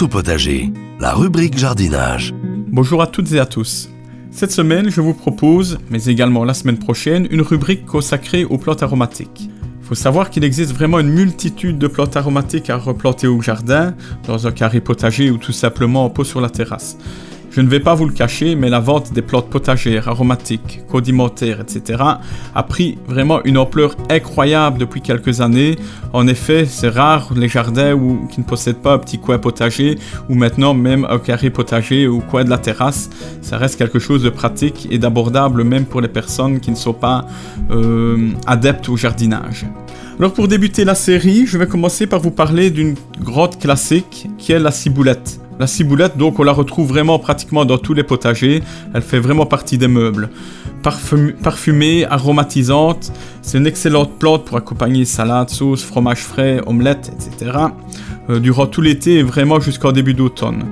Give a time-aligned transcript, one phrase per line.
[0.00, 2.32] Au potager, la rubrique jardinage.
[2.68, 3.90] Bonjour à toutes et à tous.
[4.30, 8.82] Cette semaine, je vous propose, mais également la semaine prochaine, une rubrique consacrée aux plantes
[8.82, 9.50] aromatiques.
[9.82, 13.94] Faut savoir qu'il existe vraiment une multitude de plantes aromatiques à replanter au jardin,
[14.26, 16.96] dans un carré potager ou tout simplement en pot sur la terrasse.
[17.54, 21.60] Je ne vais pas vous le cacher, mais la vente des plantes potagères, aromatiques, condimentaires,
[21.60, 22.02] etc.
[22.54, 25.76] a pris vraiment une ampleur incroyable depuis quelques années.
[26.14, 27.98] En effet, c'est rare les jardins
[28.30, 29.98] qui ne possèdent pas un petit coin potager
[30.30, 33.10] ou maintenant même un carré potager ou coin de la terrasse.
[33.42, 36.94] Ça reste quelque chose de pratique et d'abordable même pour les personnes qui ne sont
[36.94, 37.26] pas
[37.70, 39.66] euh, adeptes au jardinage.
[40.18, 44.52] Alors pour débuter la série, je vais commencer par vous parler d'une grotte classique qui
[44.52, 45.41] est la ciboulette.
[45.62, 48.64] La ciboulette, donc, on la retrouve vraiment pratiquement dans tous les potagers.
[48.94, 50.28] Elle fait vraiment partie des meubles.
[50.82, 53.12] parfumée, aromatisante,
[53.42, 57.52] c'est une excellente plante pour accompagner salade, sauce, fromage frais, omelette, etc.
[58.28, 60.64] Euh, durant tout l'été et vraiment jusqu'en début d'automne.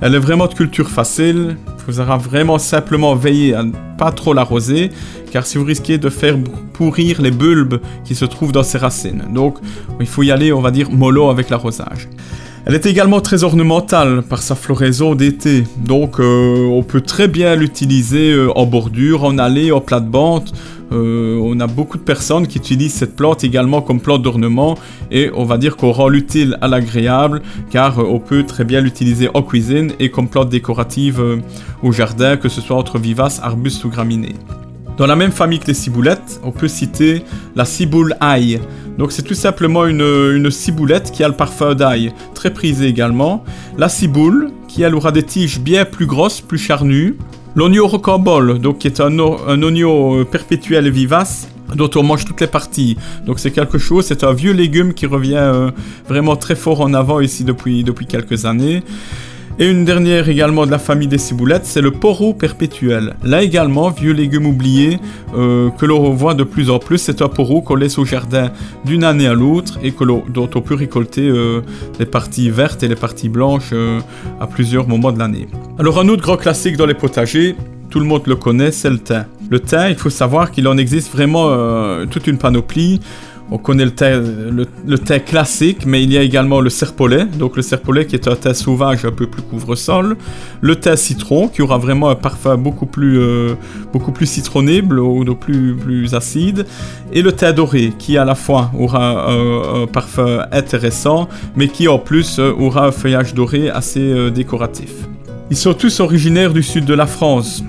[0.00, 1.56] Elle est vraiment de culture facile.
[1.78, 4.90] Il faudra vraiment simplement veiller à ne pas trop l'arroser,
[5.30, 6.36] car si vous risquez de faire
[6.72, 9.26] pourrir les bulbes qui se trouvent dans ses racines.
[9.32, 9.58] Donc,
[10.00, 12.08] il faut y aller, on va dire, mollo avec l'arrosage.
[12.66, 17.56] Elle est également très ornementale par sa floraison d'été, donc euh, on peut très bien
[17.56, 20.48] l'utiliser euh, en bordure, en allée, en plate-bande.
[20.90, 24.78] Euh, on a beaucoup de personnes qui utilisent cette plante également comme plante d'ornement
[25.10, 29.28] et on va dire qu'on rend l'utile à l'agréable car on peut très bien l'utiliser
[29.34, 31.22] en cuisine et comme plante décorative
[31.82, 34.36] au jardin, que ce soit entre vivaces, arbustes ou graminées.
[34.96, 37.24] Dans la même famille que les ciboulettes, on peut citer
[37.56, 38.60] la ciboule ail.
[38.98, 43.44] Donc c'est tout simplement une, ciboulette qui a le parfum d'ail, très prisé également.
[43.76, 47.16] La ciboule, qui elle aura des tiges bien plus grosses, plus charnues.
[47.56, 52.40] L'oignon rocambole, donc qui est un, oignon euh, perpétuel et vivace, dont on mange toutes
[52.40, 52.96] les parties.
[53.26, 55.70] Donc c'est quelque chose, c'est un vieux légume qui revient euh,
[56.08, 58.82] vraiment très fort en avant ici depuis, depuis quelques années.
[59.56, 63.14] Et une dernière également de la famille des ciboulettes, c'est le poro perpétuel.
[63.22, 64.98] Là également, vieux légume oublié
[65.36, 66.98] euh, que l'on revoit de plus en plus.
[66.98, 68.50] C'est un poro qu'on laisse au jardin
[68.84, 71.60] d'une année à l'autre et que dont on peut récolter euh,
[72.00, 74.00] les parties vertes et les parties blanches euh,
[74.40, 75.46] à plusieurs moments de l'année.
[75.78, 77.54] Alors un autre grand classique dans les potagers,
[77.90, 79.24] tout le monde le connaît, c'est le thym.
[79.50, 81.48] Le thym, il faut savoir qu'il en existe vraiment
[82.06, 82.98] toute une panoplie.
[83.50, 87.26] On connaît le thé, classique, mais il y a également le serpolet.
[87.26, 90.16] Donc le serpolet qui est un thé sauvage un peu plus couvre-sol.
[90.62, 93.54] Le thé citron qui aura vraiment un parfum beaucoup plus, euh,
[93.92, 96.64] beaucoup plus citronné, ou plus, plus acide.
[97.12, 101.98] Et le thé doré qui à la fois aura un, parfum intéressant, mais qui en
[101.98, 104.90] plus euh, aura un feuillage doré assez euh, décoratif.
[105.50, 107.62] Ils sont tous originaires du sud de la France.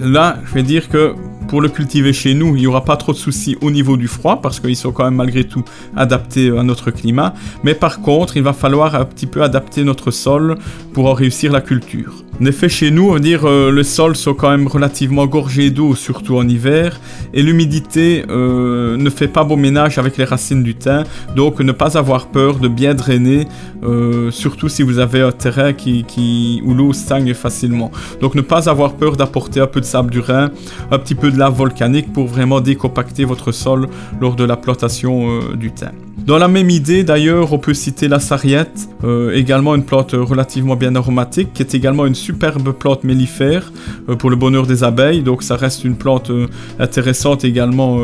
[0.00, 1.14] là, je vais dire que
[1.48, 4.08] pour le cultiver chez nous, il n'y aura pas trop de soucis au niveau du
[4.08, 5.64] froid parce qu'ils sont quand même malgré tout
[5.96, 7.34] adaptés à notre climat.
[7.62, 10.58] Mais par contre, il va falloir un petit peu adapter notre sol
[10.92, 12.24] pour en réussir la culture.
[12.40, 15.70] En effet, chez nous, on va dire, euh, le sol sont quand même relativement gorgés
[15.70, 16.98] d'eau, surtout en hiver,
[17.34, 21.04] et l'humidité euh, ne fait pas bon ménage avec les racines du thym,
[21.36, 23.46] donc ne pas avoir peur de bien drainer,
[23.84, 27.92] euh, surtout si vous avez un terrain qui, où l'eau stagne facilement.
[28.20, 30.50] Donc ne pas avoir peur d'apporter un peu de sable du Rhin,
[30.90, 33.88] un petit peu de lave volcanique pour vraiment décompacter votre sol
[34.20, 35.92] lors de la plantation du thym.
[36.18, 38.88] Dans la même idée, d'ailleurs, on peut citer la sarriette,
[39.34, 43.72] également une plante relativement bien aromatique, qui est également une superbe plante mellifère
[44.08, 45.22] euh, pour le bonheur des abeilles.
[45.22, 46.46] Donc ça reste une plante euh,
[46.78, 48.00] intéressante également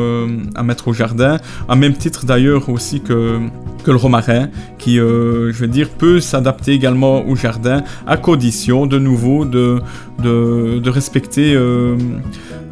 [0.55, 3.39] à mettre au jardin, à même titre d'ailleurs aussi que,
[3.83, 8.99] que le romarin, qui, je veux dire, peut s'adapter également au jardin, à condition de
[8.99, 11.55] nouveau de, respecter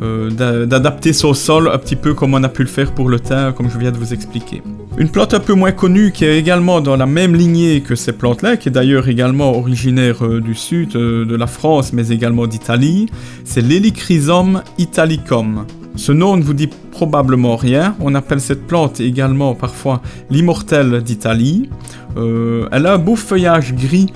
[0.02, 3.20] euh, d'adapter son sol un petit peu comme on a pu le faire pour le
[3.20, 4.62] thym, comme je viens de vous expliquer.
[5.00, 8.14] Une plante un peu moins connue qui est également dans la même lignée que ces
[8.14, 12.48] plantes-là, qui est d'ailleurs également originaire euh, du sud euh, de la France, mais également
[12.48, 13.06] d'Italie,
[13.44, 15.68] c'est l'Helichrysum italicum.
[15.96, 17.96] Ce nom ne vous dit probablement rien.
[18.00, 21.70] On appelle cette plante également parfois l'immortelle d'Italie.
[22.18, 24.08] Euh, elle a un beau feuillage gris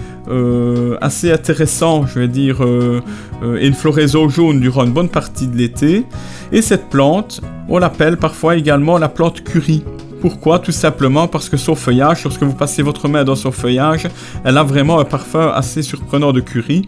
[1.02, 6.06] assez intéressant, je vais dire, et une floraison jaune durant une bonne partie de l'été.
[6.54, 9.84] Et cette plante, on l'appelle parfois également la plante curry.
[10.22, 10.60] Pourquoi?
[10.60, 14.08] Tout simplement parce que son feuillage, lorsque vous passez votre main dans son feuillage,
[14.44, 16.88] elle a vraiment un parfum assez surprenant de curry.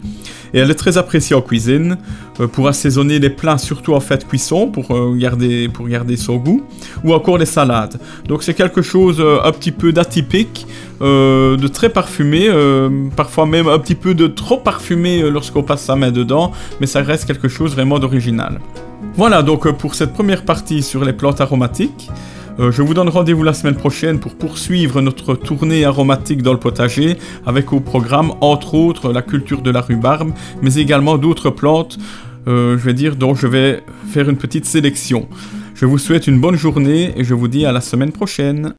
[0.52, 1.98] Et elle est très appréciée en cuisine
[2.38, 6.36] euh, pour assaisonner les plats, surtout en fait cuisson, pour, euh, garder, pour garder son
[6.36, 6.62] goût,
[7.02, 7.98] ou encore les salades.
[8.28, 10.66] Donc c'est quelque chose euh, un petit peu d'atypique,
[11.00, 12.48] de très parfumé,
[13.14, 17.02] parfois même un petit peu de trop parfumé lorsqu'on passe sa main dedans, mais ça
[17.02, 18.58] reste quelque chose vraiment d'original.
[19.14, 22.10] Voilà donc pour cette première partie sur les plantes aromatiques.
[22.60, 26.60] Euh, je vous donne rendez-vous la semaine prochaine pour poursuivre notre tournée aromatique dans le
[26.60, 27.16] potager
[27.46, 31.98] avec au programme entre autres la culture de la rhubarbe, mais également d'autres plantes,
[32.46, 35.28] euh, je vais dire, dont je vais faire une petite sélection.
[35.74, 38.72] Je vous souhaite une bonne journée et je vous dis à la semaine prochaine.